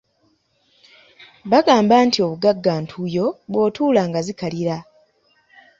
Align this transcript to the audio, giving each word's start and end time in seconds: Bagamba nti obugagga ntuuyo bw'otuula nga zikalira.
Bagamba 1.51 1.95
nti 2.07 2.17
obugagga 2.25 2.73
ntuuyo 2.83 3.25
bw'otuula 3.51 4.01
nga 4.09 4.19
zikalira. 4.27 4.77